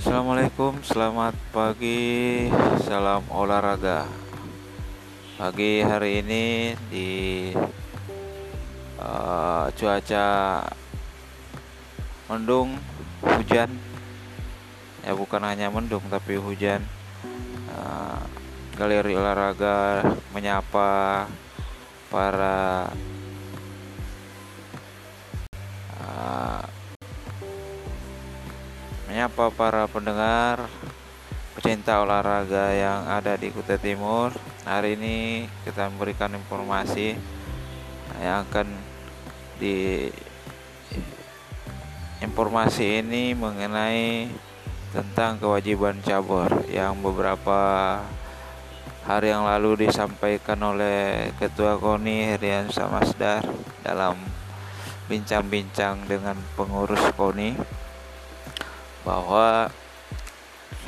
[0.00, 2.48] Assalamualaikum, selamat pagi,
[2.88, 4.08] salam olahraga.
[5.36, 7.08] Pagi hari ini di
[8.96, 10.28] uh, cuaca
[12.32, 12.80] mendung,
[13.28, 13.76] hujan,
[15.04, 16.80] ya bukan hanya mendung tapi hujan.
[17.68, 18.24] Uh,
[18.80, 20.00] galeri olahraga
[20.32, 21.28] menyapa
[22.08, 22.88] para
[29.20, 30.64] menyapa para pendengar
[31.52, 34.32] pecinta olahraga yang ada di Kutai Timur.
[34.64, 37.20] Hari ini kita memberikan informasi
[38.16, 38.64] yang akan
[39.60, 40.08] di
[42.24, 44.32] informasi ini mengenai
[44.96, 48.00] tentang kewajiban cabur yang beberapa
[49.04, 53.44] hari yang lalu disampaikan oleh Ketua KONI Herian Samasdar
[53.84, 54.16] dalam
[55.12, 57.79] bincang-bincang dengan pengurus KONI
[59.02, 59.72] bahwa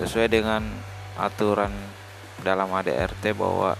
[0.00, 0.64] sesuai dengan
[1.16, 1.72] aturan
[2.40, 3.76] dalam ADRT bahwa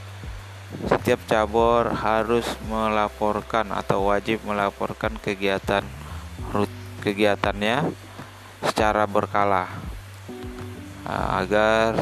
[0.89, 5.85] setiap cabur harus melaporkan atau wajib melaporkan kegiatan
[7.05, 7.93] kegiatannya
[8.63, 9.69] secara berkala
[11.05, 11.99] nah, agar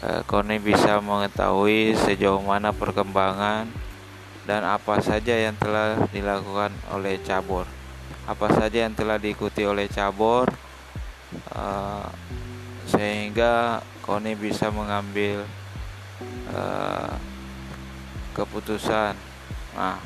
[0.00, 3.68] eh, KONI bisa mengetahui sejauh mana perkembangan
[4.44, 7.64] dan apa saja yang telah dilakukan oleh cabur.
[8.28, 10.48] Apa saja yang telah diikuti oleh cabur
[11.54, 12.08] uh,
[12.88, 15.48] sehingga Koni bisa mengambil
[16.52, 17.16] uh,
[18.36, 19.16] keputusan.
[19.74, 19.98] Nah,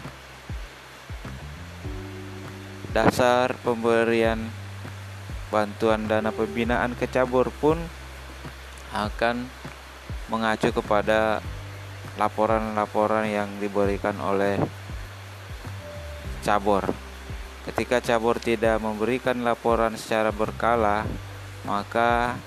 [2.94, 4.48] dasar pemberian
[5.48, 7.80] bantuan dana pembinaan ke cabur pun
[8.92, 9.48] akan
[10.28, 11.40] mengacu kepada
[12.20, 14.60] laporan-laporan yang diberikan oleh
[16.44, 17.07] cabur.
[17.68, 21.04] Ketika cabur tidak memberikan laporan secara berkala,
[21.68, 22.40] maka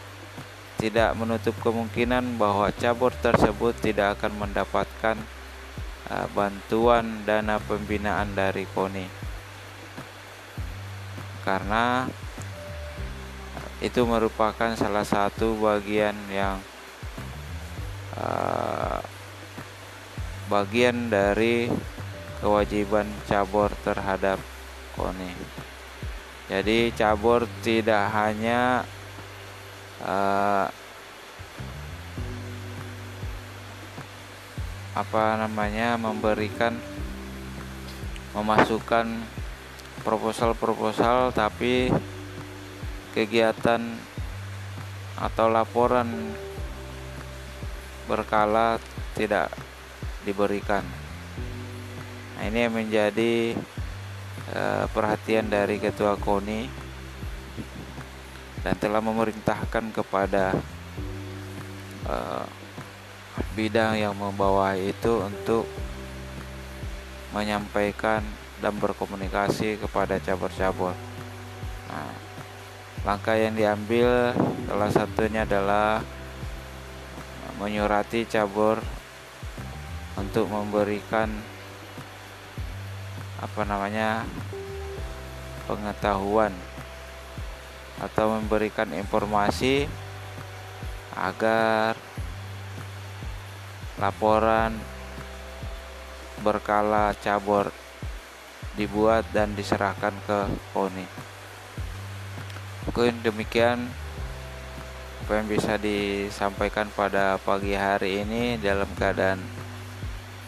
[0.81, 5.13] tidak menutup kemungkinan bahwa cabur tersebut tidak akan mendapatkan
[6.09, 9.05] uh, bantuan dana pembinaan dari KONI.
[11.45, 12.09] Karena
[13.77, 16.57] itu merupakan salah satu bagian yang
[18.17, 19.05] uh,
[20.49, 21.69] bagian dari
[22.41, 24.41] kewajiban cabur terhadap
[25.01, 25.33] KONI.
[26.45, 28.85] Jadi cabur tidak hanya
[30.05, 30.69] uh,
[34.93, 36.77] apa namanya memberikan
[38.37, 39.09] memasukkan
[40.05, 41.89] proposal-proposal tapi
[43.17, 43.81] kegiatan
[45.17, 46.35] atau laporan
[48.05, 48.77] berkala
[49.15, 49.49] tidak
[50.27, 50.83] diberikan.
[52.35, 53.55] Nah, ini yang menjadi
[54.49, 56.65] uh, perhatian dari Ketua KONI
[58.61, 60.57] dan telah memerintahkan kepada
[62.09, 62.45] uh,
[63.53, 65.65] bidang yang membawa itu untuk
[67.33, 68.21] menyampaikan
[68.61, 70.93] dan berkomunikasi kepada cabur-cabur.
[71.89, 72.13] Nah,
[73.01, 74.37] langkah yang diambil
[74.69, 76.05] salah satunya adalah
[77.57, 78.77] menyurati cabur
[80.17, 81.29] untuk memberikan
[83.41, 84.21] apa namanya
[85.65, 86.53] pengetahuan
[87.97, 89.89] atau memberikan informasi
[91.17, 91.97] agar
[93.97, 94.77] laporan
[96.41, 97.69] berkala cabur
[98.73, 100.39] dibuat dan diserahkan ke
[100.73, 101.05] KONI.
[102.89, 103.85] Mungkin demikian
[105.21, 109.37] apa yang bisa disampaikan pada pagi hari ini dalam keadaan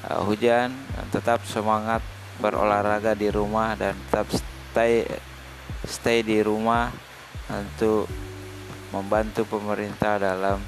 [0.10, 0.74] uh, hujan
[1.14, 2.02] tetap semangat
[2.42, 5.06] berolahraga di rumah dan tetap stay
[5.86, 6.90] stay di rumah
[7.52, 8.08] untuk
[8.94, 10.62] membantu pemerintah dalam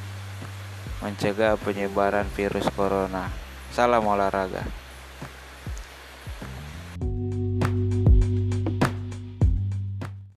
[1.01, 3.29] mencegah penyebaran virus corona.
[3.69, 4.84] Salam olahraga.